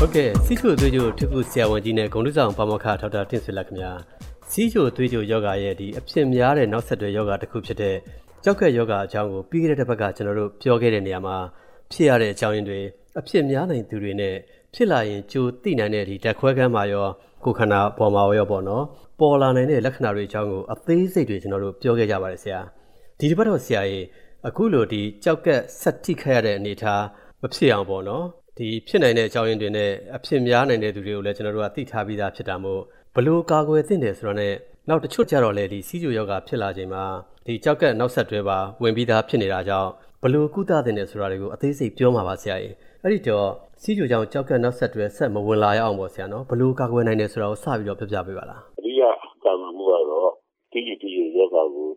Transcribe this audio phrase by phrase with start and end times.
[0.00, 3.92] ဟုတ်ကဲ့စီချိုသွေးချိုထစ်ခုဆရာဝန်ကြီးနဲ့ဂုံတုဆောင်ပါမောက္ခထောက်တာတင်ဆွေလက်ခင်ဗျာ
[4.50, 7.96] စီချိုသွေးချိုယောဂရဲ့ဒီအဖြစ်များတဲ့နောက်ဆက်တွဲယောဂတစ်ခုဖြစ်တဲ့
[8.44, 11.36] ကြောက်ကက်ယောဂအကြောင်းကိုပြီးခဲ့တဲ့တစ်ပတ်ကကျွန်တော်တို့ပြောခဲ့တဲ့နေရာမှာ
[11.92, 12.80] ဖြစ်ရတဲ့အကြောင်းရင်းတွေ
[13.18, 14.34] အဖြစ်များနိုင်သူတွေနဲ့
[14.74, 17.06] ဖြစ်လာရင်ကြိုသိနိုင်တဲ့ဒီဓာတ်ခွဲခန်းမှာရော
[17.44, 18.84] ကိုယ်ခန္ဓာပေါ်မှာရောပေါ့နော်
[19.20, 22.60] ပေါ်လာနိုင်တဲ့လက္ခဏာတွေအကြောင်းကိုအသေးစိတ်တွေကျွန်တော်တို့ပြောခဲ့ကြပါတယ်ဆရာ
[23.18, 24.04] ဒီတစ်ပတ်တော့ဆရာကြီး
[24.46, 27.02] အခုလိုဒီကြောက်ကက်ဆက်ထိခိုက်ရတဲ့အနေအထား
[27.40, 28.26] မဖြစ်အောင်ပေါ့နော်
[28.58, 32.80] ဒီဖြစ်နိုင်တဲ့အကြောင်းရင်းတွေနဲ့အဖြစ်များနိုင်တဲ့သူတွေကိုလည်းကျွန်တော်တို့ကသိထားပြီးသားဖြစ်တာမို့
[33.14, 34.48] ဘလို့ကာကွယ်သင့်တယ်ဆိုတော့ ਨੇ
[34.88, 37.04] နောက်တချို့ကြတော့လေဒီစီးကျူယောဂဖြစ်လာချိန်မှာ
[37.46, 39.90] ဒီကြောက်ကက်နောက်ဆက်တွဲပါဝင်ပြီးသားဖြစ်နေတာကြောင့်
[40.22, 43.48] ဘလို့ကုသသင့်တယ်ဆိုတာတွေကိုအသေးစိတ်ပြောမှာပါဆရာကြီးအဲ့ဒီတော့
[43.82, 49.02] စီးကျူကြောင့်ကြောက်ကက်နောက်ဆက်တွဲဆက်မဝင်လာရအောင်ပေါ့ဆရာနော်ဘလို့ကာကွယ်နိုင်တယ်ဆိုတာကိုစပြီးတော့ပြပြပေးပါလားအဓိက
[49.44, 50.30] ကာကွယ်မှုကတော့
[50.72, 51.88] တီးတီးယောဂကို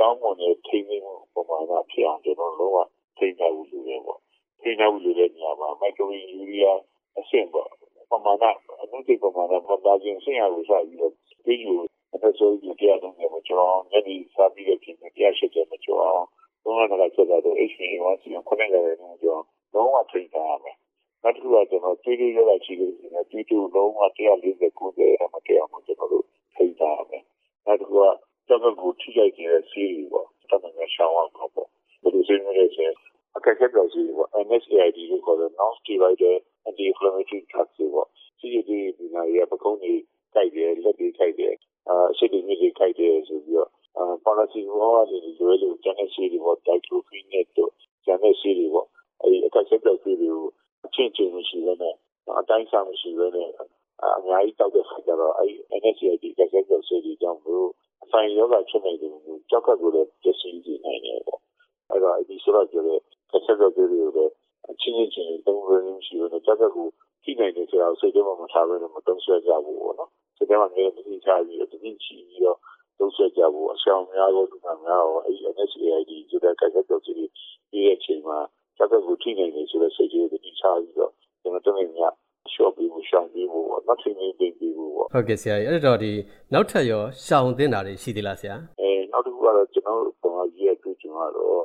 [0.00, 2.78] ကောင်းမွန်တဲ့ထိန်းသိမ်းမှုပုံမှန်ကဖြစ်အောင်ကျွန်တော်လုံးဝ
[3.18, 4.18] ထိန်းထားဖို့လိုတယ်ပေါ့
[4.64, 6.78] ထိန်းထားဖို့လိုတဲ့နေရာမှာ မိုက်ခရိုယူရီးယား
[7.18, 7.68] အဆင့်ပေါ့
[8.10, 8.44] ပမာဏ
[8.82, 11.12] အမှုတိပမာဏမပါခြင်းဆင်ရလို့စပြီးတော့
[11.46, 11.80] ဒီလို
[12.14, 16.00] အသက်ဆုံးကြရတော့မကျော်ညနေစားပြီးတဲ့ပြင်ပြရှိတဲ့မကျော်
[16.64, 19.42] တော့လည်းဆက်တာတော့ HPA1 စီခုနှစ်လည်းနေကျော်
[19.74, 20.76] လုံးဝထိန်းထားရမယ်
[21.22, 24.00] နောက်တစ်ခုကကျွန်တော်တွေးတွေးရတာရှိတယ်ဒီနေ့တွေးတွေးလုံးဝ
[24.36, 27.24] 140ကိုတဲ့အမတရားမှကျွန်တော်တို့ထိန်းထားရမယ်
[27.66, 28.06] နောက်တစ်ခုက
[28.48, 31.68] ကျွန်တော်ကိုထိခိုက်နေတဲ့စီးရီပေါ့တော်တော်ရှောင်းအောင်ပေါ့ဘယ်
[32.14, 32.88] လိုစိတ်နဲ့လဲဆို
[33.44, 36.36] အခက်အခဲပြောစီပေါ့ NSAID လို့ခေါ်တဲ့ non steroidal
[36.68, 38.60] anti inflammatory drugs ပေါ့စီးရီ
[38.96, 40.02] ဒီနာရပကုံးကြီး
[40.34, 41.54] ကြိုက်တယ်လက်တွေကြိုက်တယ်
[41.88, 47.72] အာရှစ်တွေမြစ်တွေကြိုက်တယ်ဆိုပြီးတော့အာပါရာစီမောကနေလွယ်လို့ကျန်တဲ့စီးတွေပေါ့ diclofenac တို့
[48.04, 48.88] ကျန်တဲ့စီးတွေပေါ့
[49.22, 50.46] အဲဒီအခက်အခဲပြောစီတွေကို
[50.84, 51.94] အချင်းချင်းမရှိဘဲနဲ့
[52.40, 53.48] အတိုင်းစားမရှိဘဲနဲ့
[54.16, 57.68] အများကြီးတောက်တဲ့ခါကျတော့အဲဒီ NSAID အခက်အခဲပြောစီတွေကြောင့်မို့
[58.04, 59.12] အဆိုင်ယောဂဖြစ်နေတယ်
[59.50, 61.40] ကြောက်ကပ်ကိုလည်းပျက်စီးနေနိုင်တယ်ပေါ့
[61.90, 63.02] အဲ့တော့ဒီဆိုတော့ကျတော့
[63.44, 64.32] ဆက်ဆက်တွေတွေကိုလည်း
[64.70, 66.88] အချင်းချင်းတုံးရင်းရှိလို့ကြောက်ကပ်ကို
[67.22, 72.58] ထိနိုင်တယ်ဆိုတာကိုစိတ်ထဲမှာမထားဘဲနဲ့မတုံးဆွဲကြဘူးပေါ့နော်စိတ်ထဲမှာလည်းသိချပြီးတော့သိချပြီးတော့
[72.98, 78.38] တုံးဆွဲကြဖို့အရှောင်များတော့ဒီမှာများတော့အဲ့ဒီ NSAID ဆိုတဲ့ကြက်ကပ်စီပြီးရဲ့အချိန်မှာ
[78.76, 81.12] ကြောက်ကပ်ကိုထိနိုင်တယ်ဆိုတဲ့စိတ်ကြီးကိုသိချပြီးတော့
[81.42, 82.14] ကျွန်တော်တို့များ
[82.52, 86.12] ရှော့ပြီးရှောင်ပြီးဖို့နောက်ထပ်နေပြီးပြီးဖို့ဟုတ်ကဲ့ဆရာကြီးအဲ့တော့ဒီ
[86.52, 91.62] နောက်ထပ်ရောရှောင်သင့်တာတွေရှိသေးလားဆရာအဲနောက်တစ်ခုကတော့ကျွန်တော်တို့ပုံမှန်ကြီးရဲ့တွေ့ကြုံရတော့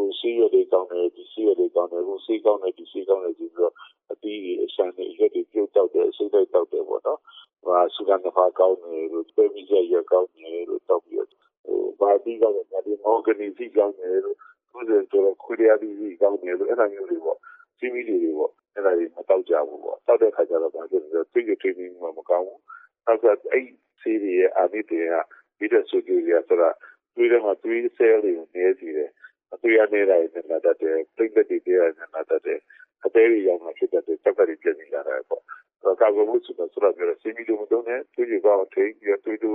[0.00, 3.72] ဟိုစီးရတဲ့ကောင်းတယ်ဒီစီးရတဲ့ကောင်းတယ်ဟိုစီးကောင်းတယ်ဒီစီးကောင်းတယ်ပြီးတော့
[4.12, 7.20] အတီးအရှမ်းတွေရက်တွေပြုတ်တောက်တယ်အစိမ့်တိုက်တောက်တယ်ပေါ့နော်
[7.64, 11.26] ဟာစူကန်နဖာကောင်းတယ်လို့ပြေးပြီးရရကောင်းတယ်လို့တောက်ပြီး
[11.64, 14.36] ဟိုဘာတီးကောင်းတယ်ဒီမော်ဂနီစီကောင်းတယ်လို့
[14.70, 17.38] သူတို့ကတော့ခွေရပြီးစီကောင်းတယ်လို့အဲ့ဒါမျိုးတွေပေါ့
[17.78, 22.60] စီးမီတွေပေါ့အဲ့ဒါတွေမတောက်ကြဘူးပေါ့တောက်တဲ့ခါကျတော့ဘာဖြစ်လဲဆိုတော့သိရသိနေမှမကောင်းဘူး
[23.06, 23.64] နောက်ကအဲ့
[24.00, 25.14] စီးတွေရဲ့အာနိတွေက
[25.58, 26.70] ပြီးတဲ့ဆိုကြရဆိုတာ
[27.14, 29.10] တွေးတယ်မှာတွေးဆဲလေးကိုနေစီတယ်
[29.54, 32.58] အသွေးရနေတာနဲ့လာတတ်တယ်ပြိတ်တဲ့တွေရနဲ့လာတတ်တယ်
[33.04, 35.42] အသေးတွေရောက်မှဖြစ်တဲ့စက်ကတွေပြင်နေလာတယ်ပေါ့
[35.84, 39.50] တော့ကာကွယ်မှုဆိုတော့ဆိုတော့ပြောစီမီလိုမတုံးနဲ့သူကြီးကောထိပြီးတော့တွေးတူ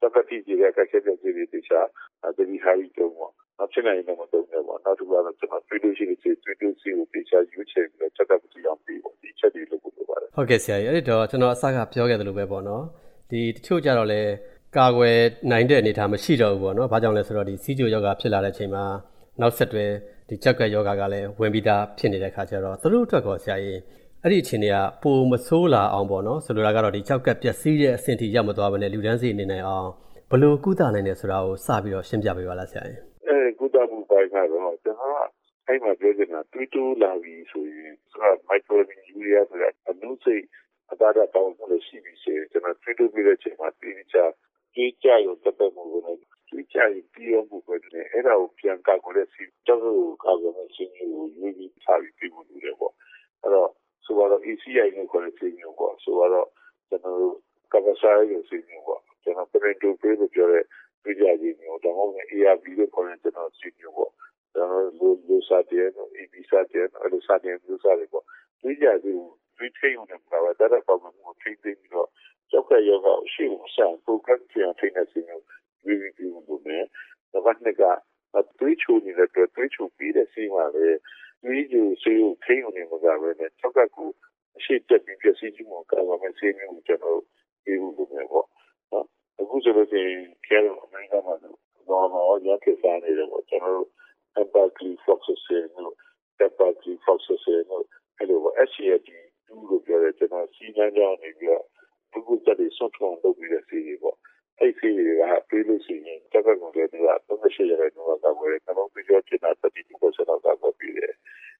[0.00, 1.86] စက်ကတိကြီးရဲ့ကချက်ချက်ကြီးတွေတခြား
[2.24, 12.84] အတတိဟာရီတုံးပေါ့နောက်ဖြစ်နိုင်တယ်မတုံးနဲ့ပေါ့နောက်တစ်ခုကတော့ကျွန်တော်တွေးတူရှိတဲ့တွေးတူစီကိုတခြားယူချင်ပြီးတော့စက်ကပတိအောင်ပြီးပေါ့ဒီချက်တွေလုပ်ဖို့လိုပါတယ်ဟုတ်ကဲ့ဆရာကြီးအဲ့ဒီတော့ကျွန်တော်အစကပြောခဲ့သလိုပဲပေါ့နော်
[13.30, 14.22] ဒီတချို့ကြတော့လေ
[14.76, 15.18] ကာကွယ်
[15.50, 18.84] နိုင်တဲ့အနေအထားမရှိတော့ဘူးပေါ့နော်။ဘာကြောင့်လဲဆိုတော့ဒီစီးကြိုယောဂဖြစ်လာတဲ့အချိန်မှာ
[19.40, 19.84] နောက်ဆက်တွဲ
[20.28, 23.80] ဒီချက်ကယောဂကလည်းဝင်ပြီးသားဖြစ်နေတဲ့ခါကျတော့သူတို့အတွက်ကောဆရာကြီး
[24.22, 29.88] အဲ့ဒီအချိန်တွေကပိုမဆိုးလာအောင်ပေါ့နော်ဆိုလိုတာကတော့ဒီချက်ကပျက်စီးတဲ့အဆင့်ထိရောက်မသွားဘဲနဲ့လူတန်းစီအနေနဲ့အောင်
[30.30, 35.26] ဘလို့ကုသနိုင်တယ်ဆိုတာကိုစပြီးတော့ရှင်းပြပေးပါလားဆရာကြီးအဲကုသမှုပိုင်းကတော့ကျွန်တော်
[35.66, 40.44] အဲ့မှာပြောချင်တာတူတူလာပြီဆိုရင်ဆိုတာမိုက်ခရိုမီယူရီးယားဆိုတဲ့အနုစိတ်
[40.92, 44.16] အသားတာပေါင်းမှုလို့ရှိပြီဆိုရင်ကျွန်တော်တူတူပြီးတဲ့အချိန်မှာတိကျ
[44.74, 46.27] ကြေးကြရုံတက်တက်မှုကိုလည်း
[46.78, 49.80] ကြေးကြရင်ပြီးရောမှုပဲနဲ့အဲ့ဒါကိုပြန်ကောက်ကိုလည်းစီတော့
[50.24, 52.94] ကောက်ကိုလည်းစီမျိုးကိုရွေးပြီးထားပြီးပြီးမှုတွေပေါ့
[53.42, 53.70] အဲ့တော့
[54.04, 56.48] ဆိုတော့ ACI ကိုခေါ်တဲ့စီမျိုးပေါ့ဆိုတော့
[56.88, 57.34] ကျွန်တော်တို့
[57.72, 60.64] ကပ္ပစာရေးစီမျိုးပေါ့ကျွန်တော်ပြင်တူပေးလို့ပြောတဲ့
[61.02, 64.12] ပြကြကြီးမျိုးတော့ဟုတ် ARB လို့ခေါ်တဲ့ကျွန်တော်စီမျိုးပေါ့
[64.54, 65.86] ကျွန်တော်လူလူစားတဲ့
[66.18, 68.24] AB စားတဲ့အဲ့လိုစားတဲ့လူစားတွေပေါ့
[68.60, 69.18] ပြကြကြီး
[69.58, 72.08] ဒီထိန်းနေမှာဒါတော့ပုံမှန်ကိုထိန်းသိမ်းပြီးတော့
[72.50, 75.27] ကျောက်ကယောဂရှိမှုဆောင်ပုဂ္ဂိုလ်ပြန်ထိနေစီမျိုးဝီဝီပြီးလို့မယ်။
[77.80, 80.86] ဒါကလည်းကတွေးချိုနေတဲ့တွေးချိုပြီးတဲ့စီမှာပဲ
[81.44, 84.08] တွေးချိုစီကိုထိန်းနေမှာပဲနဲ့ကျောက်ကကို
[84.56, 87.20] အရှိတက်ပြီးပြစီခြင်းကိုကာဝမယ်စီမျိုးကျွန်တော်
[87.64, 88.46] ပြီးလို့မယ်ပေါ့။
[88.92, 89.06] နော်
[89.40, 91.56] အခုဆိုလို့ရှိရင်ကျဲတော့အမေရိကန်မှာတော့
[91.88, 93.88] တော့ရခဲ့စားနေတယ်ပေါ့ကျွန်တော်တို့
[94.40, 95.92] empathy foxes နဲ့
[96.46, 97.82] empathy foxes နဲ့
[98.18, 99.08] အဲ့လို SCAD
[99.48, 101.64] 2လို့ပြောတယ်ကျွန်တော်စီးနှမ်းကြောင်းနေပြီးတော့
[102.10, 104.16] ပုဂ္ဂိုလ်တက်တွေဆွတ်ထုံလုပ်ပြီးတဲ့စီးတွေပေါ့
[104.60, 111.12] အဲ့စီးတွေကပြေးလို့ရှိရင်တက်ကကုန်တဲ့သူက38ရာခိုင်နှုန်းကကွယ်တယ်နှလုံးသွေးကြောကျင်တာ32%လောက်ကကွယ်ပြီးတယ်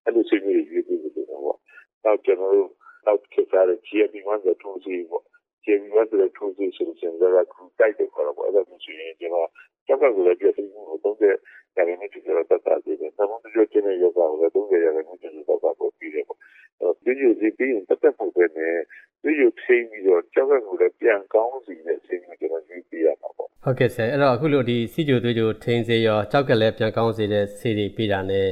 [0.05, 1.59] အဲ့လိုစီးတွေရွေးပြီးလို့ပေါ့
[2.05, 2.71] နောက်ကျွန်တော်တို့
[3.06, 5.25] နောက်ခေတ်စားတဲ့ GLP-1 ဆိုထိုးဆေးပေါ့
[5.65, 9.49] GLP-1 ဆိုတဲ့ထိုးဆေးဆိုလို့ရှိရင်လည်းကူတိုက်တယ်ခေါ်တော့ပေါ့အဲ့ဒါမျိုးဆိုရင်ကျွန်တော်
[9.87, 16.39] ကျောက်ကကိုလည်းပြည့်စုံမှုကို30ရာခိုင်နှုန်းကျော်ကျော်သက်သာစေတယ်။နောက်ဆုံးပြောခြင်းတဲ့ယောဂကိုလည်း30ရာခိုင်နှုန်းကျော်ကျော်သက်သာပို့ပြီးတယ်ပေါ့။
[16.81, 18.75] အဲ့တော့ဒီလိုစီပြီးရင်တက်တက်ဖို့ပဲနဲ့
[19.23, 28.43] ဒီလိုထိန်းပြီးတော့ကျောက်ကကိုလည်းပြန်ကောင်းစီတဲ့ခြင်းကိုကျွန်တော်ယူပြရမှာပေါ့။ ဟုတ်ကဲ့ဆရာအဲ့တော့အခုလိုဒီစီဂျိုသွေးကြိုထိန်းစေရောကြောက်ကလည်းပြန်ကောင်းစေတဲ့ဆေးတွေပေးတာ ਨੇ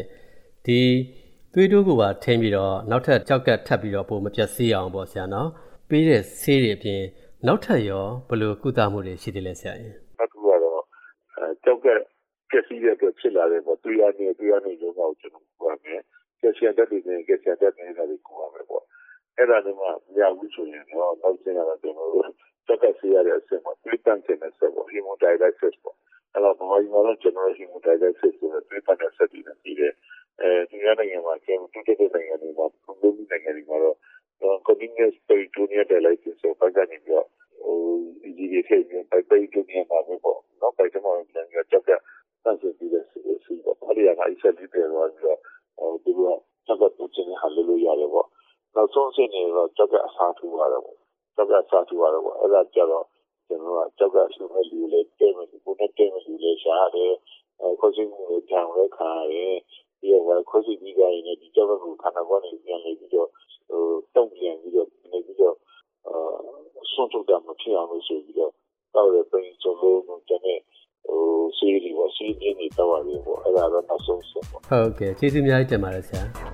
[0.67, 0.81] ဒီ
[1.53, 5.49] သွေးတိုးကိုပါထိန်းပြီးတော့နောက်ထပ်ကြောက်ကထပ်ပြီးတော့ပိုမပြတ်စေးအောင်ပေါ့ဆရာနော်
[5.89, 7.03] ပေးတဲ့ဆေးတွေအပြင်
[7.47, 10.81] နောက်ထပ်ရောဘယ်လိုကုသမှုတွေရှိသေးလဲဆရာရင်အခုကတော့
[11.37, 11.87] အဲကြောက်က
[12.51, 16.01] ပြည့်စည်တဲ့အတွက်ဖြစ်လာတဲ့ပေါ့တွေ့ရနေတွေ့ရနေရုံးကိုကျွန်တော်ပြောရမယ်
[16.41, 18.83] ကက်ဆီယမ်တက်တွေနဲ့ကက်ဆီယမ်တက်နေတာကိုကိုရမယ်ပေါ့
[19.37, 19.83] အဲ့ဒါလည်းမ
[20.21, 22.36] ရဘူးဆိုရင်တော့နောက်ကျရင်တော့ကျွန်တော်တို့ကြောက်ကဆေးရတဲ့အဆ
[24.11, 25.97] င့်ပေါ့တွေးတန့်တဲ့ဆက်ပေါ့ hemodialysis ပေါ့
[26.33, 29.93] အဲ့တော့ဘာမှမလုပ်ကျွန်တော် hemodialysis ဆိုတဲ့တွေးတန့်တဲ့ဆက်တွေနဲ့ပြီးတယ်
[30.41, 33.97] အဲဒီနိုင်ငံမှာကျွန်တော်တူတဲ့နိုင်ငံတွေမှာဘုံဘုံနိုင်ငံတွေမှာတော့
[34.69, 37.27] continuous peritoneal dialysis ဆိုပတ်ကနေပြီးတော့
[37.63, 37.77] ဟို
[38.37, 41.91] ဒီဒီထိပ်ပြီး peritoneal မှာပဲပေါ့နော်ပိုက်တမောင်ပြန်ပြီးကြောက်က
[42.43, 43.19] ဆန့်ကျင်ပြီးတဲ့ဆီ
[43.65, 45.39] ပေါ့အဲ့ဒီကအိဆက်လေးတယ်တော့ပြီးတော့
[45.79, 46.21] ဟိုဒီက
[46.67, 48.27] ကြောက်ကတူချင်တဲ့ဟာလို့လို့ရတယ်ပေါ့
[48.75, 50.97] နောက်ဆုံးအဆင့်နေတော့ကြောက်ကအစားထိုးရတယ်ပေါ့
[51.37, 53.05] ကြောက်ကအစားထိုးရတယ်ပေါ့အဲ့ဒါကြတော့
[53.49, 57.15] ကျွန်တော်ကကြောက်ကရှုမဲ့လူလေးတဲမဲ့လူနဲ့တဲမဲ့လူလေးရှားတယ်
[57.61, 59.57] အဲခေါ်စီမှုတွေကြောင်လဲခါရတယ်
[60.01, 63.29] ပြီးတော့ခေါ်စီပြီးကြရင်ဒီကြောက်ကကိုခန္ဓာကိုယ်နဲ့ပြန်လေပြီးတော့
[63.69, 63.83] ဟို
[64.17, 65.57] တုံ့ပြန်ပြီးတော့နေပြီးတော့
[66.07, 66.15] အာ
[66.93, 68.53] ဆွန့်ထုတ်တာမဖြစ်အောင်လို့ဆိုပြီးတော့
[68.95, 70.61] တော့ရပိန်စုံလုံးကျွန်တော်
[71.07, 71.21] ဟို
[71.57, 76.46] စီးရီပေါ့စီးရင်းတွေတော့ရတယ်ပေါ့အဲ့ဒါတော့နောက်ဆုံးဆုံးပေါ့ဟုတ်ကဲ့ကျေးဇူးအများကြီးတင်ပါတယ်ဆရာ